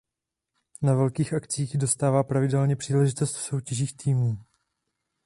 Na 0.81 0.93
velkých 0.93 1.33
akcích 1.33 1.77
dostává 1.77 2.23
pravidelně 2.23 2.75
příležitost 2.75 3.35
v 3.35 3.41
soutěžích 3.41 3.97
týmů. 3.97 4.37